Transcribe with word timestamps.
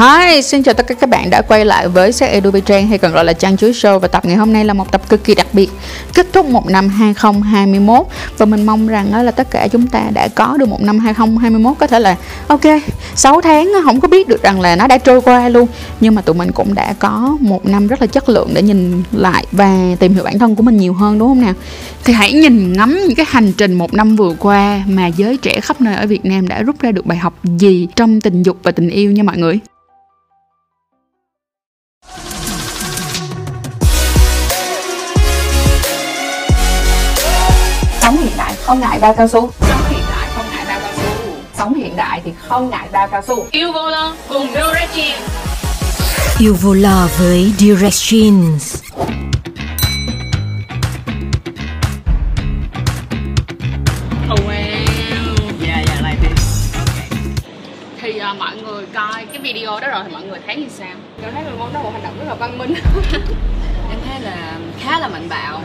Hi, 0.00 0.42
xin 0.42 0.62
chào 0.62 0.74
tất 0.74 0.86
cả 0.86 0.94
các 0.94 1.10
bạn 1.10 1.30
đã 1.30 1.42
quay 1.42 1.64
lại 1.64 1.88
với 1.88 2.12
Sắc 2.12 2.26
Edu 2.26 2.50
Trang 2.66 2.88
hay 2.88 2.98
còn 2.98 3.12
gọi 3.12 3.24
là 3.24 3.32
Trang 3.32 3.56
Chuối 3.56 3.72
Show. 3.72 3.98
Và 3.98 4.08
tập 4.08 4.24
ngày 4.24 4.36
hôm 4.36 4.52
nay 4.52 4.64
là 4.64 4.74
một 4.74 4.92
tập 4.92 5.08
cực 5.08 5.24
kỳ 5.24 5.34
đặc 5.34 5.46
biệt 5.52 5.70
kết 6.14 6.26
thúc 6.32 6.46
một 6.46 6.66
năm 6.66 6.88
2021 6.88 8.06
và 8.38 8.46
mình 8.46 8.66
mong 8.66 8.88
rằng 8.88 9.24
là 9.24 9.30
tất 9.30 9.50
cả 9.50 9.68
chúng 9.68 9.86
ta 9.86 10.02
đã 10.14 10.28
có 10.28 10.56
được 10.56 10.68
một 10.68 10.82
năm 10.82 10.98
2021 10.98 11.78
có 11.78 11.86
thể 11.86 11.98
là 11.98 12.16
ok 12.46 12.60
6 13.14 13.40
tháng 13.40 13.72
không 13.84 14.00
có 14.00 14.08
biết 14.08 14.28
được 14.28 14.42
rằng 14.42 14.60
là 14.60 14.76
nó 14.76 14.86
đã 14.86 14.98
trôi 14.98 15.20
qua 15.20 15.48
luôn. 15.48 15.68
Nhưng 16.00 16.14
mà 16.14 16.22
tụi 16.22 16.34
mình 16.34 16.52
cũng 16.52 16.74
đã 16.74 16.94
có 16.98 17.36
một 17.40 17.66
năm 17.66 17.86
rất 17.86 18.00
là 18.00 18.06
chất 18.06 18.28
lượng 18.28 18.50
để 18.54 18.62
nhìn 18.62 19.02
lại 19.12 19.46
và 19.52 19.96
tìm 19.98 20.14
hiểu 20.14 20.24
bản 20.24 20.38
thân 20.38 20.56
của 20.56 20.62
mình 20.62 20.76
nhiều 20.76 20.94
hơn 20.94 21.18
đúng 21.18 21.28
không 21.28 21.40
nào? 21.40 21.54
Thì 22.04 22.12
hãy 22.12 22.32
nhìn 22.32 22.72
ngắm 22.72 22.98
những 23.06 23.16
cái 23.16 23.26
hành 23.28 23.52
trình 23.52 23.74
một 23.74 23.94
năm 23.94 24.16
vừa 24.16 24.34
qua 24.38 24.82
mà 24.86 25.06
giới 25.06 25.36
trẻ 25.36 25.60
khắp 25.60 25.80
nơi 25.80 25.94
ở 25.94 26.06
Việt 26.06 26.24
Nam 26.24 26.48
đã 26.48 26.62
rút 26.62 26.80
ra 26.80 26.92
được 26.92 27.06
bài 27.06 27.18
học 27.18 27.34
gì 27.44 27.88
trong 27.96 28.20
tình 28.20 28.42
dục 28.42 28.56
và 28.62 28.70
tình 28.70 28.90
yêu 28.90 29.10
nha 29.10 29.22
mọi 29.22 29.38
người. 29.38 29.60
Không 38.70 38.80
ngại 38.80 38.98
bao 39.00 39.14
cao 39.14 39.28
su. 39.28 39.50
Sống 39.60 39.80
hiện 39.88 40.02
đại 40.10 40.28
không 40.34 40.46
ngại 40.52 40.64
bao 40.68 40.80
cao 40.80 40.92
su. 40.96 41.32
Sống 41.58 41.74
hiện 41.74 41.96
đại 41.96 42.20
thì 42.24 42.32
không 42.48 42.70
ngại 42.70 42.88
bao 42.92 43.08
cao 43.08 43.22
su. 43.22 43.46
Yêu 43.50 43.72
vô 43.72 43.90
lo 43.90 44.12
cùng 44.28 44.46
Jeans. 44.94 45.12
Yêu 46.38 46.56
vô 46.60 46.74
lò 46.74 47.08
với 47.18 47.52
Durex 47.58 48.12
Jeans. 48.12 48.76
Oh 54.32 54.40
wow 54.40 54.54
Yeah 55.66 55.88
yeah 55.88 56.02
like 56.02 56.28
this 56.28 56.74
Thì 58.00 58.18
à, 58.18 58.32
mọi 58.32 58.56
người 58.56 58.86
coi 58.94 59.24
cái 59.32 59.42
video 59.42 59.80
đó 59.80 59.88
rồi 59.88 60.00
thì 60.06 60.12
mọi 60.12 60.22
người 60.22 60.38
thấy 60.46 60.56
như 60.56 60.66
sao? 60.78 60.94
Tôi 61.22 61.32
thấy 61.32 61.44
mình 61.44 61.58
món 61.58 61.72
đó 61.72 61.82
một 61.82 61.90
hành 61.92 62.02
động 62.02 62.18
rất 62.18 62.24
là 62.28 62.34
văn 62.34 62.58
minh. 62.58 62.74
Em 63.90 63.98
thấy 64.04 64.20
là 64.20 64.58
khá 64.80 64.98
là 64.98 65.08
mạnh 65.08 65.28
bạo 65.28 65.62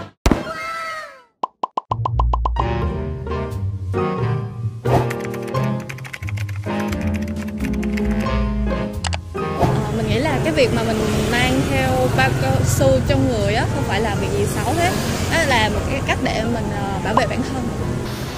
việc 10.55 10.69
mà 10.75 10.83
mình 10.83 10.97
mang 11.31 11.61
theo 11.71 11.89
bao 12.17 12.29
cao 12.41 12.55
su 12.65 12.99
trong 13.07 13.27
người 13.27 13.53
á 13.53 13.65
không 13.75 13.83
phải 13.83 14.01
là 14.01 14.15
việc 14.15 14.27
gì 14.37 14.45
xấu 14.55 14.73
hết 14.73 14.91
đó 15.31 15.37
là 15.47 15.69
một 15.69 15.79
cái 15.91 16.01
cách 16.07 16.17
để 16.23 16.43
mình 16.53 16.69
ờ, 16.75 16.99
bảo 17.03 17.13
vệ 17.13 17.27
bản 17.27 17.41
thân 17.53 17.63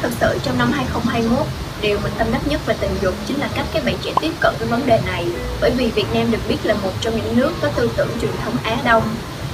Thực 0.01 0.11
sự 0.21 0.39
trong 0.43 0.57
năm 0.57 0.71
2021, 0.71 1.47
điều 1.81 1.99
mình 2.03 2.11
tâm 2.17 2.27
đắc 2.31 2.41
nhất 2.47 2.61
về 2.65 2.75
tình 2.79 2.91
dục 3.01 3.13
chính 3.27 3.39
là 3.39 3.49
cách 3.55 3.65
các 3.73 3.85
bạn 3.85 3.95
trẻ 4.03 4.13
tiếp 4.21 4.31
cận 4.39 4.53
với 4.59 4.67
vấn 4.67 4.85
đề 4.85 4.99
này. 5.05 5.25
Bởi 5.61 5.71
vì 5.77 5.91
Việt 5.91 6.05
Nam 6.13 6.31
được 6.31 6.37
biết 6.49 6.57
là 6.63 6.73
một 6.73 6.91
trong 7.01 7.15
những 7.15 7.37
nước 7.37 7.51
có 7.61 7.67
tư 7.75 7.89
tưởng 7.95 8.09
truyền 8.21 8.31
thống 8.43 8.53
Á 8.63 8.77
Đông, 8.85 9.03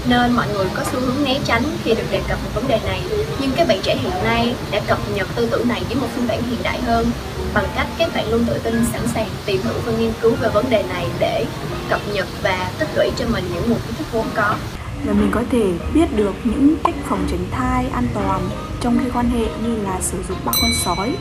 nên 0.05 0.31
mọi 0.31 0.47
người 0.53 0.65
có 0.73 0.83
xu 0.91 0.99
hướng 0.99 1.23
né 1.23 1.39
tránh 1.45 1.63
khi 1.83 1.93
được 1.93 2.03
đề 2.11 2.21
cập 2.27 2.37
một 2.43 2.49
vấn 2.53 2.67
đề 2.67 2.79
này. 2.85 3.01
Nhưng 3.39 3.51
các 3.55 3.67
bạn 3.67 3.79
trẻ 3.83 3.95
hiện 3.95 4.23
nay 4.23 4.53
đã 4.71 4.79
cập 4.87 4.99
nhật 5.15 5.27
tư 5.35 5.47
tưởng 5.51 5.67
này 5.67 5.81
với 5.87 5.95
một 5.95 6.07
phiên 6.15 6.27
bản 6.27 6.43
hiện 6.49 6.63
đại 6.63 6.81
hơn 6.81 7.11
bằng 7.53 7.65
cách 7.75 7.87
các 7.97 8.09
bạn 8.15 8.29
luôn 8.29 8.45
tự 8.45 8.59
tin 8.63 8.85
sẵn 8.93 9.01
sàng 9.13 9.29
tìm 9.45 9.61
hiểu 9.63 9.73
và 9.85 9.91
nghiên 9.91 10.13
cứu 10.21 10.35
về 10.41 10.49
vấn 10.49 10.69
đề 10.69 10.83
này 10.83 11.05
để 11.19 11.45
cập 11.89 12.01
nhật 12.13 12.27
và 12.43 12.71
tích 12.79 12.89
lũy 12.95 13.11
cho 13.17 13.25
mình 13.27 13.43
những 13.53 13.69
nguồn 13.69 13.79
kiến 13.79 13.95
thức 13.97 14.07
vốn 14.11 14.25
có. 14.35 14.55
là 15.05 15.13
mình 15.13 15.31
có 15.31 15.41
thể 15.51 15.71
biết 15.93 16.15
được 16.15 16.33
những 16.43 16.75
cách 16.83 16.95
phòng 17.09 17.27
tránh 17.31 17.45
thai 17.51 17.85
an 17.93 18.07
toàn 18.13 18.49
trong 18.81 18.99
khi 18.99 19.09
quan 19.13 19.29
hệ 19.29 19.45
như 19.63 19.75
là 19.83 20.01
sử 20.01 20.17
dụng 20.29 20.37
bao 20.45 20.55
con 20.61 20.71
sói 20.85 21.15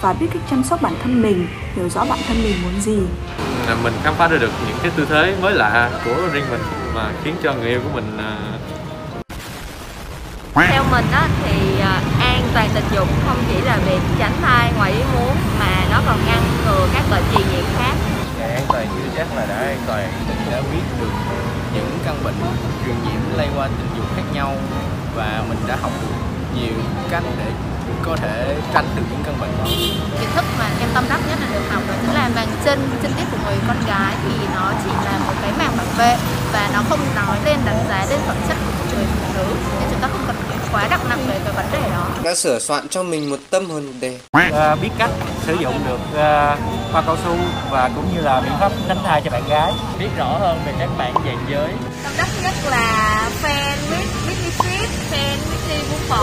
và 0.00 0.12
biết 0.12 0.26
cách 0.34 0.42
chăm 0.50 0.64
sóc 0.64 0.82
bản 0.82 0.94
thân 1.02 1.22
mình, 1.22 1.46
hiểu 1.74 1.88
rõ 1.88 2.04
bản 2.04 2.18
thân 2.28 2.42
mình 2.42 2.62
muốn 2.62 2.80
gì. 2.80 2.98
là 3.68 3.76
mình 3.82 3.92
khám 4.04 4.14
phá 4.14 4.28
ra 4.28 4.36
được 4.36 4.50
những 4.68 4.76
cái 4.82 4.90
tư 4.96 5.06
thế 5.10 5.34
mới 5.42 5.54
lạ 5.54 5.90
của 6.04 6.28
riêng 6.32 6.44
mình 6.50 6.60
mà 6.94 7.12
khiến 7.24 7.34
cho 7.42 7.54
người 7.54 7.68
yêu 7.68 7.80
của 7.84 7.90
mình 7.94 8.18
à, 8.18 8.38
Theo 10.54 10.84
mình 10.90 11.04
á, 11.12 11.28
thì 11.44 11.80
à, 11.80 12.00
an 12.20 12.42
toàn 12.54 12.68
tình 12.74 12.84
dục 12.94 13.08
không 13.26 13.36
chỉ 13.48 13.60
là 13.60 13.78
việc 13.86 14.00
tránh 14.18 14.32
thai 14.42 14.72
ngoài 14.76 14.92
ý 14.92 15.02
muốn 15.14 15.36
mà 15.60 15.84
nó 15.90 16.00
còn 16.06 16.18
ngăn 16.26 16.42
ngừa 16.64 16.88
các 16.94 17.02
bệnh 17.10 17.22
truyền 17.32 17.46
nhiễm 17.52 17.64
khác. 17.78 17.94
Ngày 18.38 18.53
an 18.64 18.72
toàn 18.72 18.86
chưa 18.96 19.10
chắc 19.16 19.36
là 19.36 19.46
đã 19.46 19.56
an 19.56 19.78
toàn 19.86 20.12
Mình 20.28 20.50
đã 20.50 20.60
biết 20.60 20.84
được 21.00 21.12
những 21.74 21.98
căn 22.04 22.16
bệnh 22.24 22.34
truyền 22.84 22.94
nhiễm 23.04 23.36
lây 23.36 23.48
qua 23.56 23.66
tình 23.66 23.88
dục 23.96 24.06
khác 24.16 24.22
nhau 24.34 24.54
và 25.16 25.42
mình 25.48 25.58
đã 25.66 25.76
học 25.82 25.92
được 26.00 26.14
nhiều 26.56 26.74
cách 27.10 27.22
để 27.38 27.50
có 28.02 28.16
thể 28.16 28.56
tránh 28.74 28.86
được 28.96 29.02
những 29.10 29.22
căn 29.24 29.34
bệnh 29.40 29.50
đó. 29.58 29.64
Kiến 30.20 30.28
thức 30.34 30.44
mà 30.58 30.70
em 30.80 30.88
tâm 30.94 31.04
đắc 31.08 31.20
nhất 31.28 31.38
là 31.40 31.48
được 31.54 31.64
học 31.70 31.82
đó 31.88 31.94
chính 32.00 32.14
là 32.14 32.30
màng 32.34 32.48
chân 32.64 32.78
chân 33.02 33.12
tiết 33.16 33.24
của 33.30 33.38
người 33.44 33.56
con 33.68 33.76
gái 33.86 34.14
thì 34.24 34.46
nó 34.54 34.72
chỉ 34.84 34.90
là 35.04 35.18
một 35.26 35.32
cái 35.42 35.52
màng 35.58 35.76
bảo 35.76 35.86
vệ 35.98 36.16
và 36.52 36.70
nó 36.74 36.82
không 36.88 37.00
nói 37.16 37.38
lên 37.44 37.58
đánh 37.64 37.84
giá 37.88 38.06
lên 38.10 38.20
phẩm 38.26 38.36
chất 38.48 38.56
của 38.66 38.72
một 38.78 38.84
người 38.96 39.04
phụ 39.04 39.38
nữ. 39.38 39.46
Nên 39.80 39.88
chúng 39.90 40.00
ta 40.00 40.08
không 40.08 40.24
cần 40.26 40.36
quá 40.74 40.88
đặt 40.90 41.00
nặng 41.08 41.26
về 41.28 41.40
cái 41.44 41.52
vấn 41.52 41.66
đề 41.72 41.90
đó. 41.90 42.06
đã 42.24 42.34
sửa 42.34 42.58
soạn 42.58 42.88
cho 42.88 43.02
mình 43.02 43.30
một 43.30 43.38
tâm 43.50 43.70
hồn 43.70 43.82
đẹp. 44.00 44.18
Ờ, 44.52 44.76
biết 44.82 44.90
cách 44.98 45.10
sử 45.46 45.54
dụng 45.54 45.80
được 45.86 46.00
uh, 46.12 46.58
bao 46.94 47.02
cao 47.06 47.16
su 47.24 47.36
và 47.70 47.90
cũng 47.94 48.04
như 48.14 48.20
là 48.20 48.40
biện 48.40 48.52
pháp 48.60 48.72
tránh 48.88 48.98
thai 49.04 49.22
cho 49.24 49.30
bạn 49.30 49.42
gái 49.48 49.72
Biết 49.98 50.08
rõ 50.18 50.38
hơn 50.38 50.58
về 50.66 50.72
các 50.78 50.88
bạn 50.98 51.14
dàn 51.24 51.36
giới 51.50 51.68
Tâm 52.04 52.12
đắc 52.18 52.28
nhất 52.42 52.54
là 52.70 53.30
fan 53.42 53.76
Whitney 54.26 54.50
Street, 54.50 54.90
fan 55.10 55.36
Whitney 55.36 55.80
Vũ 55.90 55.96
Bò. 56.10 56.20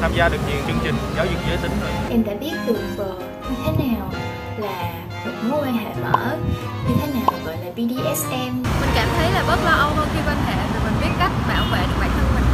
tham 0.00 0.12
gia 0.16 0.28
được 0.28 0.38
nhiều 0.48 0.60
chương 0.66 0.78
trình 0.84 0.94
giáo 1.16 1.26
dục 1.26 1.40
giới 1.48 1.56
tính 1.56 1.72
rồi 1.80 1.90
em 2.10 2.24
đã 2.24 2.34
biết 2.40 2.52
được 2.66 2.80
ờ, 2.98 3.14
như 3.50 3.56
thế 3.64 3.72
nào 3.86 4.10
là 4.58 4.92
một 5.24 5.32
mối 5.42 5.60
quan 5.62 5.74
hệ 5.74 5.90
mở 6.02 6.36
như 6.88 6.94
thế 7.00 7.06
nào 7.14 7.32
gọi 7.46 7.56
là 7.56 7.70
BDSM 7.76 8.62
Mình 8.80 8.90
cảm 8.94 9.08
thấy 9.16 9.30
là 9.32 9.44
bớt 9.48 9.58
lo 9.64 9.70
âu 9.70 9.90
hơn 9.96 10.08
khi 10.14 10.20
quan 10.26 10.36
hệ 10.46 10.56
và 10.74 10.80
mình 10.84 10.94
biết 11.00 11.14
cách 11.18 11.32
bảo 11.48 11.64
vệ 11.72 11.80
được 11.86 11.96
bản 12.00 12.10
thân 12.14 12.26
mình. 12.34 12.49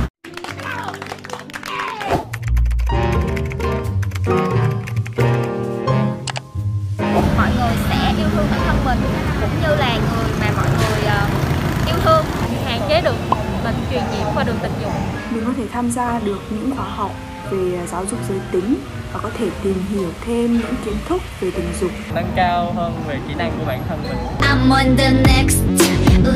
Qua 14.36 14.44
đường 14.44 14.58
tình 14.62 14.72
dục 14.82 14.92
Mình 15.30 15.44
có 15.46 15.52
thể 15.56 15.64
tham 15.72 15.90
gia 15.90 16.18
được 16.18 16.40
những 16.50 16.76
khóa 16.76 16.88
học 16.88 17.10
về 17.50 17.86
giáo 17.86 18.06
dục 18.10 18.18
giới 18.28 18.38
tính 18.52 18.76
và 19.12 19.20
có 19.22 19.30
thể 19.38 19.50
tìm 19.62 19.82
hiểu 19.90 20.10
thêm 20.26 20.58
những 20.58 20.74
kiến 20.84 20.94
thức 21.08 21.22
về 21.40 21.50
tình 21.50 21.72
dục. 21.80 21.90
Nâng 22.14 22.32
cao 22.36 22.72
hơn 22.76 23.02
về 23.08 23.18
kỹ 23.28 23.34
năng 23.34 23.58
của 23.58 23.64
bản 23.66 23.82
thân 23.88 24.02
mình. 24.02 24.16
I'm 24.40 24.70
on 24.70 24.96
the 24.96 25.10
next 25.10 25.56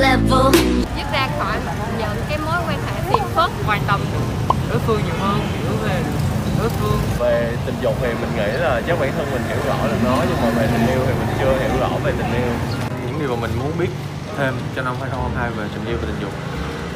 level. 0.01 0.55
Dứt 0.97 1.07
ra 1.13 1.29
khỏi 1.39 1.57
những 1.99 2.25
cái 2.29 2.39
mối 2.39 2.61
quan 2.69 2.79
hệ 2.87 3.11
phiền 3.11 3.23
phức 3.35 3.51
Quan 3.67 3.81
tâm. 3.87 4.01
Đối 4.71 4.79
phương 4.79 5.01
nhiều 5.07 5.15
hơn 5.21 5.41
hiểu 5.41 5.73
về 5.85 6.03
đối 6.59 6.69
phương. 6.69 7.01
Về 7.19 7.57
tình 7.67 7.75
dục 7.83 7.95
thì 8.01 8.09
mình 8.09 8.31
nghĩ 8.37 8.53
là 8.61 8.83
chắc 8.87 9.01
bản 9.01 9.13
thân 9.17 9.27
mình 9.33 9.43
hiểu 9.49 9.59
rõ 9.67 9.75
được 9.87 9.99
nó 10.05 10.17
Nhưng 10.29 10.37
mà 10.43 10.51
về 10.61 10.69
tình 10.73 10.87
yêu 10.87 11.01
thì 11.07 11.13
mình 11.13 11.37
chưa 11.41 11.59
hiểu 11.61 11.81
rõ 11.81 11.89
về 12.05 12.13
tình 12.19 12.33
yêu. 12.33 12.53
Những 13.07 13.19
điều 13.21 13.37
mà 13.37 13.43
mình 13.43 13.51
muốn 13.59 13.73
biết 13.79 13.91
thêm 14.39 14.55
cho 14.77 14.83
năm 14.83 14.95
2022 15.01 15.51
về 15.51 15.69
tình 15.75 15.87
yêu 15.87 15.97
và 16.01 16.07
tình 16.07 16.21
dục 16.21 16.33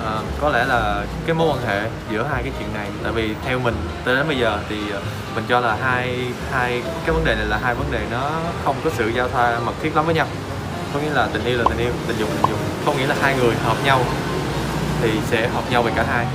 à, 0.05 0.21
có 0.41 0.49
lẽ 0.49 0.65
là 0.65 1.05
cái 1.27 1.35
mối 1.35 1.49
quan 1.49 1.67
hệ 1.67 1.89
giữa 2.11 2.27
hai 2.33 2.43
cái 2.43 2.53
chuyện 2.59 2.69
này 2.75 2.89
tại 3.03 3.13
vì 3.13 3.35
theo 3.45 3.59
mình 3.59 3.75
tới 4.05 4.17
đến 4.17 4.29
bây 4.29 4.39
giờ 4.39 4.59
thì 4.69 4.77
ờ, 4.93 5.01
mình 5.35 5.45
cho 5.49 5.61
là 5.61 5.77
hai 5.83 6.33
hai 6.53 6.83
cái 7.07 7.15
vấn 7.15 7.25
đề 7.25 7.35
này 7.35 7.47
là 7.47 7.59
hai 7.63 7.75
vấn 7.75 7.93
đề 7.93 8.01
nó 8.11 8.31
không 8.65 8.77
có 8.85 8.91
sự 8.97 9.09
giao 9.09 9.29
thoa 9.29 9.59
mật 9.59 9.73
thiết 9.83 9.97
lắm 9.97 10.07
với 10.07 10.15
nhau. 10.15 10.27
Có 10.95 11.01
nghĩa 11.01 11.11
là 11.11 11.29
tình 11.33 11.45
yêu 11.45 11.59
là 11.59 11.65
tình 11.69 11.79
yêu 11.79 11.93
tình 12.09 12.17
dục 12.19 12.29
là 12.29 12.37
tình 12.43 12.51
dục. 12.51 12.59
Không 12.85 12.97
nghĩa 12.97 13.07
là 13.07 13.15
hai 13.21 13.37
người 13.37 13.55
hợp 13.65 13.77
nhau 13.85 14.01
thì 15.03 15.11
sẽ 15.31 15.49
hợp 15.49 15.63
nhau 15.71 15.83
về 15.83 15.93
cả 15.97 16.05
hai. 16.09 16.27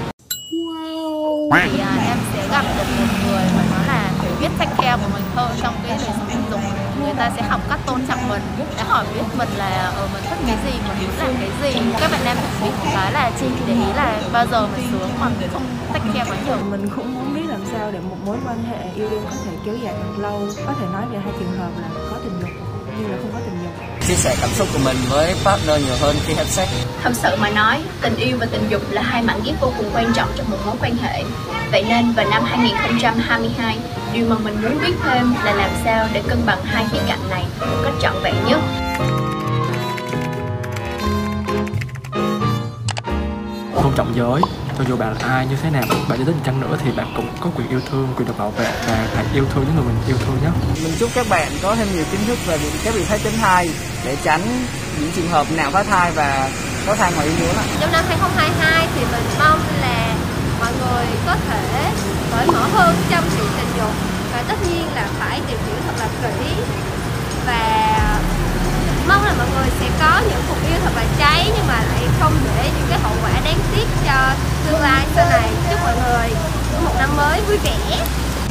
Thì 1.51 1.79
à, 1.79 1.95
em 2.07 2.17
sẽ 2.33 2.47
gặp 2.51 2.65
được 2.77 2.83
một 2.99 3.05
người 3.27 3.43
mà 3.57 3.63
nó 3.71 3.93
là 3.93 4.09
hiểu 4.21 4.31
biết 4.39 4.49
take 4.59 4.75
care 4.77 4.97
của 5.03 5.09
mình 5.13 5.23
hơn 5.35 5.51
trong 5.61 5.73
cái 5.87 5.97
đời 5.97 6.07
sống 6.07 6.25
tình 6.29 6.43
dục 6.51 6.59
người 7.03 7.13
ta 7.17 7.31
sẽ 7.35 7.41
học 7.41 7.61
cách 7.69 7.79
tôn 7.85 8.01
trọng 8.07 8.29
mình 8.29 8.41
để 8.77 8.83
hỏi 8.87 9.05
biết 9.13 9.23
mình 9.37 9.49
là 9.57 9.91
ở 9.95 10.07
mình 10.13 10.23
thích 10.29 10.39
cái 10.47 10.57
gì 10.65 10.79
mình 10.87 11.07
muốn 11.07 11.17
làm 11.19 11.33
cái 11.39 11.73
gì 11.73 11.81
các 11.99 12.11
bạn 12.11 12.21
nam 12.25 12.37
bị 12.61 12.69
một 12.69 12.91
cái 12.93 13.11
là 13.11 13.31
chi 13.39 13.45
để 13.67 13.73
ý 13.73 13.93
là 13.95 14.21
bao 14.33 14.45
giờ 14.51 14.67
mình 14.67 14.87
sướng 14.91 15.09
mà 15.19 15.29
mình 15.39 15.49
không 15.53 15.65
take 15.93 16.05
care 16.13 16.31
quá 16.31 16.37
nhiều 16.45 16.57
Mình 16.71 16.89
cũng 16.95 17.13
muốn 17.13 17.33
biết 17.35 17.45
làm 17.47 17.61
sao 17.71 17.91
để 17.91 17.99
một 17.99 18.17
mối 18.25 18.37
quan 18.45 18.63
hệ 18.63 18.91
yêu 18.95 19.09
đương 19.09 19.23
có 19.29 19.35
thể 19.45 19.51
kéo 19.65 19.75
dài 19.83 19.93
được 19.93 20.21
lâu. 20.21 20.47
Có 20.65 20.73
thể 20.79 20.85
nói 20.93 21.03
về 21.11 21.19
hai 21.19 21.33
trường 21.39 21.57
hợp 21.59 21.69
là 21.81 21.87
có 22.11 22.17
tình 22.23 22.39
dục 22.41 22.49
như 22.99 23.07
là 23.07 23.17
không 23.21 23.31
có 23.33 23.39
tình 23.45 23.59
dục. 23.63 23.71
Chia 24.07 24.15
sẻ 24.15 24.35
cảm 24.41 24.49
xúc 24.49 24.67
của 24.73 24.79
mình 24.85 24.97
với 25.09 25.35
partner 25.45 25.85
nhiều 25.85 25.95
hơn 25.99 26.15
khi 26.25 26.33
have 26.33 26.49
sex 26.49 26.69
Thật 27.03 27.11
sự 27.13 27.35
mà 27.41 27.49
nói, 27.49 27.81
tình 28.01 28.15
yêu 28.15 28.37
và 28.39 28.45
tình 28.51 28.69
dục 28.69 28.81
là 28.91 29.01
hai 29.01 29.21
mảnh 29.21 29.39
ghép 29.45 29.61
vô 29.61 29.71
cùng 29.77 29.89
quan 29.93 30.13
trọng 30.13 30.29
trong 30.35 30.51
một 30.51 30.57
mối 30.65 30.75
quan 30.81 30.97
hệ. 30.97 31.23
Vậy 31.71 31.85
nên 31.89 32.11
vào 32.11 32.25
năm 32.29 32.43
2022, 32.43 33.77
điều 34.13 34.25
mà 34.29 34.35
mình 34.43 34.61
muốn 34.61 34.79
biết 34.81 34.93
thêm 35.03 35.33
là 35.43 35.53
làm 35.53 35.69
sao 35.85 36.07
để 36.13 36.23
cân 36.27 36.45
bằng 36.45 36.59
hai 36.63 36.85
khía 36.91 36.99
cạnh 37.07 37.29
này 37.29 37.45
một 37.59 37.81
cách 37.83 37.93
trọn 38.01 38.13
vẹn 38.23 38.35
nhất. 38.47 38.59
Tôn 43.83 43.93
trọng 43.95 44.13
giới 44.15 44.41
cho 44.79 44.85
dù 44.87 44.97
bạn 44.97 45.15
là 45.21 45.27
ai 45.27 45.45
như 45.45 45.55
thế 45.63 45.69
nào 45.69 45.83
bạn 46.09 46.19
cho 46.19 46.25
đến 46.25 46.35
chăng 46.45 46.61
nữa 46.61 46.77
thì 46.83 46.91
bạn 46.91 47.13
cũng 47.15 47.27
có 47.41 47.49
quyền 47.55 47.69
yêu 47.69 47.81
thương 47.91 48.07
quyền 48.15 48.27
được 48.27 48.37
bảo 48.37 48.51
vệ 48.51 48.71
và 48.87 49.07
hãy 49.15 49.25
yêu 49.33 49.45
thương 49.53 49.65
những 49.65 49.75
người 49.75 49.85
mình 49.85 49.95
yêu 50.07 50.17
thương 50.25 50.37
nhé 50.43 50.49
mình 50.83 50.93
chúc 50.99 51.09
các 51.15 51.25
bạn 51.29 51.51
có 51.63 51.75
thêm 51.75 51.87
nhiều 51.93 52.03
kiến 52.11 52.21
thức 52.27 52.37
về 52.47 52.59
những 52.63 52.71
cái 52.83 52.93
biện 52.93 53.05
pháp 53.05 53.17
tránh 53.23 53.33
thai 53.41 53.69
để 54.05 54.17
tránh 54.23 54.41
những 54.99 55.11
trường 55.15 55.29
hợp 55.29 55.47
nào 55.57 55.71
phá 55.71 55.83
thai 55.83 56.11
và 56.11 56.49
có 56.87 56.95
thai 56.95 57.13
ngoài 57.13 57.27
ý 57.27 57.33
muốn 57.39 57.55
trong 57.81 57.91
năm 57.91 58.05
2022 58.07 58.87
thì 58.95 59.01
mình 59.11 59.23
mong 59.39 59.59
là 59.81 60.08
mọi 60.59 60.71
người 60.71 61.05
có 61.25 61.35
thể 61.47 61.91
cởi 62.31 62.47
mở 62.47 62.67
hơn 62.73 62.95
trong 63.09 63.23
chuyện 63.35 63.47
tình 63.57 63.71
dục 63.77 63.91
và 64.33 64.43
tất 64.47 64.55
nhiên 64.67 64.87
là 64.95 65.07
phải 65.19 65.41
tìm 65.47 65.57
hiểu 65.67 65.75
thật 65.87 66.07
là 66.23 66.31
kỹ. 66.39 66.53
Và 67.45 68.19
mong 69.07 69.25
là 69.25 69.33
mọi 69.37 69.47
người 69.55 69.69
sẽ 69.79 69.89
có 69.99 70.21
những 70.29 70.41
cuộc 70.49 70.69
yêu 70.69 70.79
thật 70.83 70.91
là 70.95 71.05
cháy 71.19 71.51
nhưng 71.55 71.67
mà 71.67 71.83
lại 71.91 72.03
không 72.19 72.33
để 72.45 72.69
những 72.77 72.87
cái 72.89 72.99
hậu 72.99 73.13
quả 73.23 73.31
đáng 73.45 73.59
tiếc 73.75 73.85
cho 74.05 74.33
tương 74.67 74.81
lai 74.81 75.05
sau 75.15 75.29
này. 75.29 75.49
Chúc 75.69 75.79
mọi 75.83 75.95
người 75.95 76.29
một 76.85 76.91
năm 76.97 77.17
mới 77.17 77.41
vui 77.41 77.57
vẻ. 77.57 78.05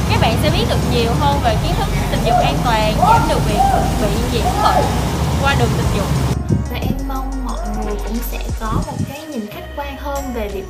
Các 0.09 0.21
bạn 0.21 0.37
sẽ 0.43 0.49
biết 0.49 0.65
được 0.69 0.79
nhiều 0.91 1.11
hơn 1.19 1.39
về 1.43 1.57
kiến 1.63 1.73
thức 1.79 1.87
tình 2.11 2.23
dục 2.25 2.35
an 2.43 2.57
toàn 2.65 2.93
giảm 2.97 3.21
được 3.29 3.39
việc 3.45 3.61
bị 4.01 4.07
nhiễm 4.31 4.45
bệnh 4.63 4.85
qua 5.41 5.55
đường 5.59 5.69
tình 5.77 5.87
dục. 5.97 6.07
Và 6.71 6.77
em 6.81 7.07
mong 7.07 7.45
mọi 7.45 7.67
người 7.75 7.95
cũng 8.07 8.17
sẽ 8.31 8.39
có 8.59 8.73
một 8.87 8.97
cái 9.09 9.21
nhìn 9.21 9.47
khách 9.51 9.65
quan 9.75 9.97
hơn 9.97 10.33
về 10.33 10.49
việc 10.53 10.65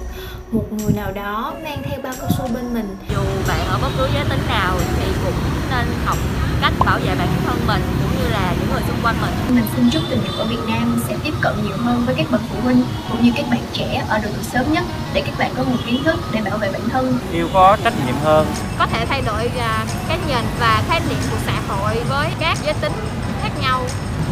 một 0.51 0.66
người 0.72 0.94
nào 0.94 1.12
đó 1.12 1.54
mang 1.63 1.78
theo 1.84 2.00
bao 2.04 2.13
cao 2.19 2.30
su 2.38 2.48
bên 2.54 2.74
mình. 2.74 2.98
Dù 3.10 3.22
bạn 3.48 3.68
ở 3.68 3.80
bất 3.81 3.90
cứ 3.98 4.07
giới 4.13 4.25
tính 4.30 4.40
nào 4.48 4.78
thì 4.98 5.06
cũng 5.25 5.34
nên 5.72 5.86
học 6.06 6.18
cách 6.62 6.74
bảo 6.80 7.00
vệ 7.00 7.16
bản 7.16 7.28
thân 7.46 7.57
mình 7.68 7.81
cũng 8.01 8.22
như 8.22 8.30
là 8.30 8.54
những 8.60 8.69
người 8.72 8.81
xung 8.88 9.00
quanh 9.04 9.16
mình. 9.22 9.56
Mình 9.56 9.66
xin 9.75 9.90
chúc 9.90 10.04
tình 10.10 10.22
dục 10.25 10.36
ở 10.38 10.46
Việt 10.46 10.60
Nam 10.68 11.01
sẽ 11.07 11.16
tiếp 11.24 11.34
cận 11.42 11.54
nhiều 11.63 11.78
hơn 11.78 12.04
với 12.06 12.16
các 12.16 12.31
bậc 12.31 12.42
phụ 12.50 12.56
huynh 12.63 12.84
cũng 13.12 13.24
như 13.24 13.31
các 13.36 13.46
bạn 13.51 13.62
trẻ 13.74 14.06
ở 14.10 14.18
độ 14.18 14.30
tuổi 14.34 14.44
sớm 14.44 14.74
nhất 14.74 14.84
để 15.13 15.22
các 15.22 15.40
bạn 15.40 15.51
có 15.57 15.63
một 15.63 15.78
kiến 15.86 16.04
thức 16.04 16.19
để 16.31 16.42
bảo 16.42 16.57
vệ 16.57 16.72
bản 16.72 16.90
thân. 16.90 17.19
Yêu 17.31 17.50
có 17.54 17.78
trách 17.84 17.94
nhiệm 18.06 18.16
hơn. 18.24 18.48
Có 18.80 18.86
thể 18.86 19.06
thay 19.06 19.22
đổi 19.22 19.51
à, 19.60 19.86
cái 20.07 20.18
nhìn 20.28 20.46
và 20.60 20.84
khái 20.88 21.00
niệm 21.00 21.19
của 21.31 21.38
xã 21.46 21.62
hội 21.68 22.04
với 22.10 22.30
các 22.40 22.57
giới 22.63 22.74
tính 22.74 22.94
khác 23.42 23.51
nhau. 23.62 23.84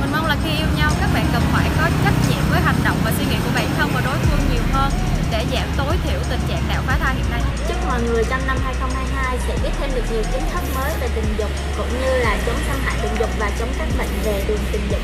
Mình 0.01 0.09
mong 0.11 0.25
là 0.25 0.35
khi 0.43 0.49
yêu 0.49 0.67
nhau 0.77 0.91
các 0.99 1.09
bạn 1.13 1.25
trong 8.29 8.47
năm 8.47 8.57
2022 8.65 9.37
sẽ 9.47 9.53
biết 9.63 9.69
thêm 9.79 9.89
được 9.95 10.01
nhiều 10.11 10.23
kiến 10.33 10.41
thức 10.53 10.63
mới 10.75 10.91
về 11.01 11.07
tình 11.15 11.35
dục 11.37 11.49
cũng 11.77 11.87
như 12.01 12.17
là 12.17 12.37
chống 12.45 12.55
xâm 12.67 12.77
hại 12.85 12.95
tình 13.01 13.11
dục 13.19 13.29
và 13.39 13.51
chống 13.59 13.69
các 13.77 13.87
bệnh 13.97 14.07
về 14.23 14.43
đường 14.47 14.59
tình 14.71 14.81
dục. 14.91 14.99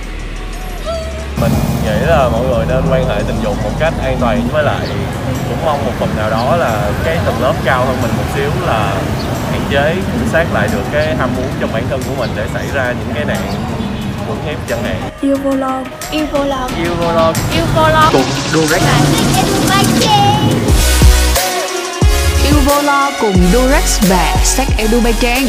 Mình 1.42 1.52
nghĩ 1.84 2.06
là 2.08 2.30
mọi 2.30 2.46
người 2.48 2.66
nên 2.70 2.84
quan 2.92 3.08
hệ 3.08 3.16
tình 3.28 3.44
dục 3.44 3.56
một 3.64 3.72
cách 3.80 3.94
an 4.04 4.18
toàn 4.20 4.48
với 4.52 4.64
lại 4.64 4.88
cũng 5.50 5.66
mong 5.66 5.86
một 5.86 5.92
phần 6.00 6.10
nào 6.18 6.30
đó 6.30 6.56
là 6.56 6.92
cái 7.04 7.18
tầng 7.26 7.42
lớp 7.42 7.54
cao 7.66 7.86
hơn 7.86 7.98
mình 8.02 8.12
một 8.18 8.24
xíu 8.36 8.50
là 8.68 8.94
hạn 9.52 9.62
chế 9.70 9.94
kiểm 9.94 10.28
soát 10.32 10.48
lại 10.54 10.70
được 10.74 10.84
cái 10.92 11.16
ham 11.16 11.30
muốn 11.36 11.48
trong 11.60 11.74
bản 11.74 11.84
thân 11.90 12.02
của 12.08 12.16
mình 12.18 12.30
để 12.36 12.48
xảy 12.54 12.68
ra 12.74 12.92
những 12.92 13.16
cái 13.16 13.26
nạn 13.26 13.54
cưỡng 14.28 14.48
ép 14.48 14.58
chẳng 14.70 14.84
hạn. 14.84 15.02
Yêu 15.22 15.38
vô 15.44 15.56
lo. 15.56 15.82
Yêu 16.12 16.26
vô 16.32 16.44
lo. 16.44 16.70
Yêu 16.78 16.96
vô 17.00 17.12
lo. 17.12 17.34
Yêu 17.54 17.66
vô 17.76 17.88
lo. 17.88 18.10
Cùng 18.12 18.26
Durex 18.52 18.84
yêu 19.38 20.73
vô 22.66 22.82
lo 22.82 23.12
cùng 23.22 23.36
Durex 23.54 24.10
và 24.10 24.36
Sách 24.44 24.68
Edu 24.78 25.02
Bay 25.02 25.14
Trang. 25.20 25.48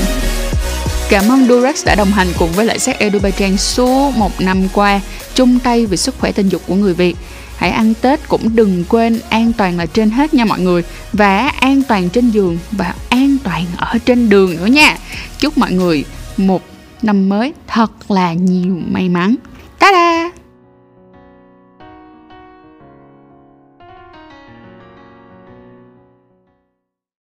Cảm 1.10 1.28
ơn 1.28 1.48
Durex 1.48 1.86
đã 1.86 1.94
đồng 1.94 2.10
hành 2.10 2.28
cùng 2.38 2.52
với 2.52 2.66
lại 2.66 2.78
Sách 2.78 2.98
Edu 2.98 3.18
Bay 3.18 3.32
Trang 3.32 3.56
suốt 3.56 4.12
một 4.16 4.40
năm 4.40 4.68
qua, 4.72 5.00
chung 5.34 5.58
tay 5.58 5.86
vì 5.86 5.96
sức 5.96 6.14
khỏe 6.18 6.32
tình 6.32 6.48
dục 6.48 6.62
của 6.66 6.74
người 6.74 6.94
Việt. 6.94 7.16
Hãy 7.56 7.70
ăn 7.70 7.94
Tết 7.94 8.28
cũng 8.28 8.56
đừng 8.56 8.84
quên 8.88 9.20
an 9.28 9.52
toàn 9.52 9.78
là 9.78 9.86
trên 9.86 10.10
hết 10.10 10.34
nha 10.34 10.44
mọi 10.44 10.60
người, 10.60 10.82
và 11.12 11.48
an 11.48 11.82
toàn 11.88 12.08
trên 12.08 12.30
giường 12.30 12.58
và 12.70 12.94
an 13.08 13.36
toàn 13.44 13.64
ở 13.76 13.98
trên 14.04 14.28
đường 14.28 14.56
nữa 14.56 14.66
nha. 14.66 14.96
Chúc 15.38 15.58
mọi 15.58 15.72
người 15.72 16.04
một 16.36 16.62
năm 17.02 17.28
mới 17.28 17.52
thật 17.66 18.10
là 18.10 18.32
nhiều 18.32 18.76
may 18.90 19.08
mắn. 19.08 19.34
Ta 19.78 19.90
da 19.92 20.23